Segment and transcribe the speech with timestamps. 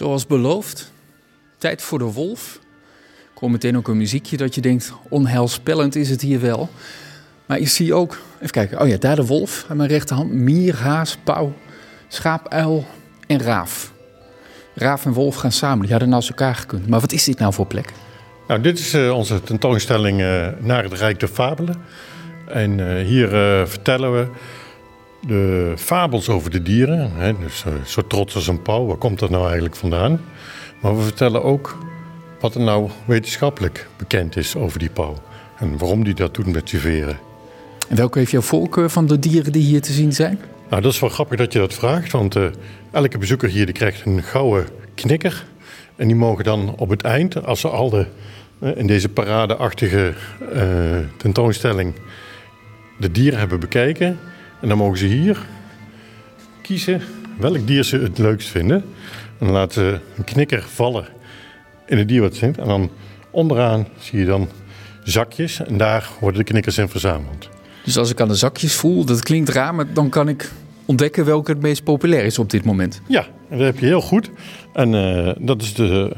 [0.00, 0.92] Zoals beloofd,
[1.58, 2.58] tijd voor de wolf.
[3.34, 6.68] Komt meteen ook een muziekje dat je denkt, onheilspellend is het hier wel.
[7.46, 10.32] Maar je ziet ook, even kijken, oh ja, daar de wolf aan mijn rechterhand.
[10.32, 11.52] Mier, haas, pauw,
[12.08, 12.84] schaapuil
[13.26, 13.92] en raaf.
[14.74, 16.88] Raaf en wolf gaan samen, die hadden naast elkaar gekund.
[16.88, 17.92] Maar wat is dit nou voor plek?
[18.48, 21.76] Nou, dit is uh, onze tentoonstelling uh, Naar het Rijk der Fabelen.
[22.48, 23.28] En uh, hier
[23.66, 24.28] vertellen we
[25.26, 27.10] de fabels over de dieren.
[27.14, 30.20] Hè, dus zo trots als een pauw, waar komt dat nou eigenlijk vandaan?
[30.80, 31.78] Maar we vertellen ook
[32.40, 35.14] wat er nou wetenschappelijk bekend is over die pauw.
[35.58, 37.18] En waarom die dat doet met veren.
[37.88, 40.38] En welke heeft jouw voorkeur van de dieren die hier te zien zijn?
[40.68, 42.12] Nou, dat is wel grappig dat je dat vraagt.
[42.12, 42.46] Want uh,
[42.90, 45.44] elke bezoeker hier die krijgt een gouden knikker.
[45.96, 48.06] En die mogen dan op het eind, als ze al de,
[48.58, 50.12] uh, in deze paradeachtige
[50.54, 51.94] uh, tentoonstelling
[52.98, 54.18] de dieren hebben bekeken.
[54.60, 55.46] En dan mogen ze hier
[56.62, 57.02] kiezen
[57.38, 58.76] welk dier ze het leukst vinden.
[59.38, 61.06] En dan laten ze een knikker vallen
[61.86, 62.58] in het dier wat ze vindt.
[62.58, 62.90] En dan
[63.30, 64.48] onderaan zie je dan
[65.04, 67.48] zakjes en daar worden de knikkers in verzameld.
[67.84, 70.50] Dus als ik aan de zakjes voel, dat klinkt raar, maar dan kan ik
[70.84, 73.00] ontdekken welke het meest populair is op dit moment.
[73.06, 74.30] Ja, dat heb je heel goed.
[74.72, 76.16] En uh, dat is de.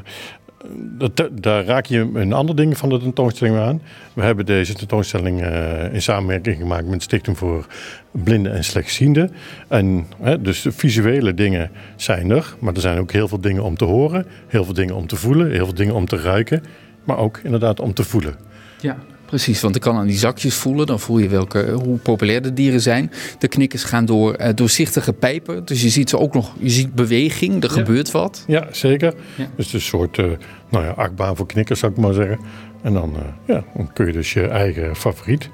[0.98, 3.82] Dat, daar raak je een ander ding van de tentoonstelling aan.
[4.12, 7.66] We hebben deze tentoonstelling uh, in samenwerking gemaakt met Stichting voor
[8.10, 9.30] Blinden en Slechtzienden.
[9.68, 13.62] En hè, dus de visuele dingen zijn er, maar er zijn ook heel veel dingen
[13.62, 16.62] om te horen, heel veel dingen om te voelen, heel veel dingen om te ruiken,
[17.04, 18.34] maar ook inderdaad om te voelen.
[18.80, 18.98] Ja,
[19.32, 20.86] Precies, want ik kan aan die zakjes voelen.
[20.86, 23.10] Dan voel je welke, hoe populair de dieren zijn.
[23.38, 25.64] De knikkers gaan door uh, doorzichtige pijpen.
[25.64, 27.74] Dus je ziet ze ook nog, je ziet beweging, er ja.
[27.74, 28.44] gebeurt wat.
[28.46, 29.14] Ja, zeker.
[29.34, 29.50] Ja.
[29.56, 30.26] Dus een soort uh,
[30.70, 32.38] nou ja, achtbaan voor knikkers, zou ik maar zeggen.
[32.82, 35.48] En dan, uh, ja, dan kun je dus je eigen favoriet.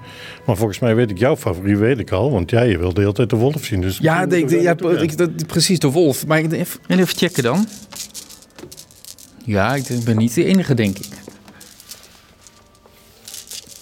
[0.46, 2.30] Maar volgens mij weet ik jouw favoriet, weet ik al.
[2.30, 3.80] Want jij wil de hele tijd de wolf zien.
[3.80, 6.26] Dus ja, de, de, ja, ik, precies, de wolf.
[6.26, 7.66] Maar even, even checken dan.
[9.44, 11.17] Ja, ik ben niet de enige, denk ik.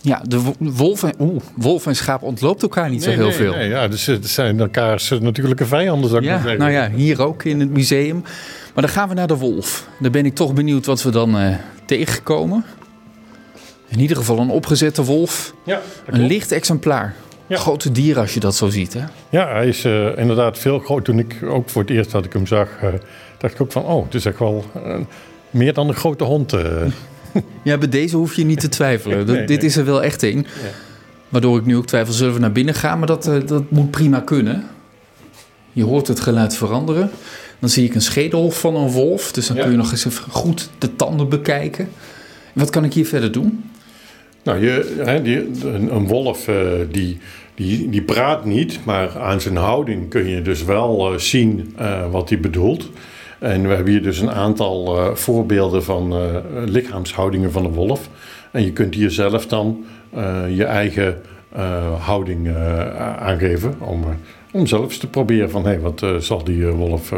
[0.06, 3.36] Ja, de wolf en, oeh, wolf en schaap ontloopt elkaar niet nee, zo heel nee,
[3.36, 3.54] veel.
[3.54, 6.60] Nee, ja, dus het zijn elkaars natuurlijke vijanden, zou ik ja, maar zeggen.
[6.60, 8.22] Nou ja, hier ook in het museum.
[8.74, 9.88] Maar dan gaan we naar de wolf.
[10.00, 11.54] Dan ben ik toch benieuwd wat we dan uh,
[11.86, 12.64] tegenkomen.
[13.88, 15.54] In ieder geval een opgezette wolf.
[15.64, 17.14] Ja, een licht exemplaar.
[17.46, 17.56] Ja.
[17.56, 19.04] Grote dier als je dat zo ziet, hè?
[19.28, 21.04] Ja, hij is uh, inderdaad veel groter.
[21.04, 22.88] Toen ik ook voor het eerst dat ik hem zag, uh,
[23.38, 23.84] dacht ik ook van...
[23.84, 24.64] oh, het is echt wel
[25.50, 26.54] meer dan een grote hond...
[27.62, 29.26] Ja, bij deze hoef je niet te twijfelen.
[29.26, 29.66] Nee, Dit nee.
[29.68, 30.38] is er wel echt een.
[30.38, 30.68] Ja.
[31.28, 32.98] Waardoor ik nu ook twijfel, zullen we naar binnen gaan?
[32.98, 34.64] Maar dat, uh, dat moet prima kunnen.
[35.72, 37.10] Je hoort het geluid veranderen.
[37.58, 39.32] Dan zie ik een schedel van een wolf.
[39.32, 39.62] Dus dan Ja.
[39.62, 41.88] kun je nog eens even goed de tanden bekijken.
[42.52, 43.64] Wat kan ik hier verder doen?
[44.42, 46.56] Nou, je, hè, die, een, een wolf eh,
[46.90, 47.18] die,
[47.54, 52.10] die, die praat niet, maar aan zijn houding kun je dus wel eh, zien eh,
[52.10, 52.90] wat hij bedoelt.
[53.38, 58.08] En we hebben hier dus een aantal eh, voorbeelden van eh, lichaamshoudingen van een wolf.
[58.50, 61.20] En je kunt hier zelf dan eh, je eigen
[61.98, 62.56] houding
[63.18, 64.04] aangeven om,
[64.52, 67.12] om zelfs te proberen van hé, wat zal die wolf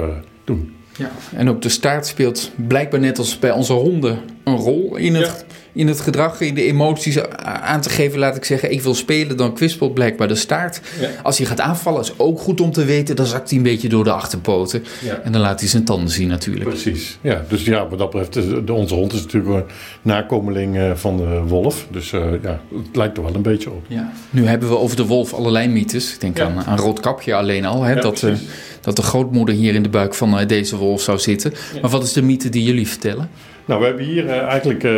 [0.45, 0.75] doen.
[0.97, 1.11] Ja.
[1.37, 5.45] En ook de staart speelt blijkbaar net als bij onze honden een rol in het,
[5.73, 8.19] in het gedrag, in de emoties aan te geven.
[8.19, 10.81] Laat ik zeggen, ik wil spelen, dan kwispelt blijkbaar de staart.
[11.01, 11.09] Ja.
[11.23, 13.17] Als hij gaat aanvallen, is ook goed om te weten.
[13.17, 14.85] Dan zakt hij een beetje door de achterpoten.
[15.05, 15.21] Ja.
[15.25, 16.69] En dan laat hij zijn tanden zien natuurlijk.
[16.69, 17.45] Precies, ja.
[17.49, 19.65] Dus ja, wat dat betreft, de, onze hond is natuurlijk een
[20.03, 21.87] nakomeling eh, van de wolf.
[21.91, 23.85] Dus eh, ja, het lijkt er wel een beetje op.
[23.87, 24.13] Ja.
[24.31, 26.15] Nu hebben we over de wolf allerlei mythes.
[26.15, 27.83] Ik denk aan, aan Roodkapje alleen al.
[27.83, 28.35] Hè, dat, eh,
[28.81, 31.53] dat de grootmoeder hier in de buik van eh, deze wolf zou zitten.
[31.81, 33.31] Maar wat is de mythe die jullie vertellen?
[33.69, 34.93] Nou, we hebben hier eh, eigenlijk eh,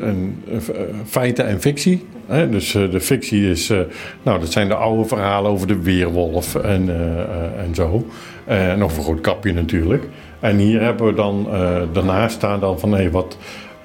[0.00, 0.62] een, een,
[1.06, 2.06] feiten en fictie.
[2.26, 2.48] Hè?
[2.48, 3.78] Dus eh, de fictie is, eh,
[4.22, 8.06] nou, dat zijn de oude verhalen over de weerwolf en, eh, eh, en zo.
[8.44, 10.04] Eh, en over een groot kapje natuurlijk.
[10.40, 13.36] En hier hebben we dan, eh, daarnaast staan dan van, hé, wat,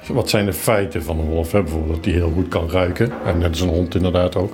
[0.07, 1.51] wat zijn de feiten van een wolf?
[1.51, 3.11] Bijvoorbeeld dat die heel goed kan ruiken.
[3.25, 4.53] En net als een hond inderdaad ook.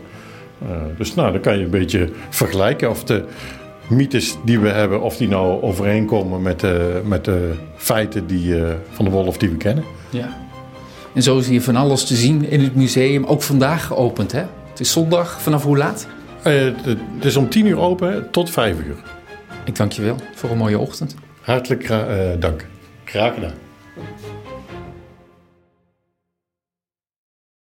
[0.62, 3.24] Eh, dus nou, dan kan je een beetje vergelijken of de
[3.90, 8.74] mythes die we hebben, of die nou overeenkomen met de, met de feiten die, eh,
[8.92, 9.84] van de wolf die we kennen.
[10.10, 10.42] Ja.
[11.14, 13.26] En zo is hier van alles te zien in het museum.
[13.26, 14.44] Ook vandaag geopend, hè?
[14.70, 15.42] Het is zondag.
[15.42, 16.08] Vanaf hoe laat?
[16.44, 16.54] Eh,
[16.84, 18.96] het is om 10 uur open tot 5 uur.
[19.66, 21.16] Ik dank je wel voor een mooie ochtend.
[21.42, 22.66] Hartelijk gra- eh, dank.
[23.04, 23.54] Graag gedaan.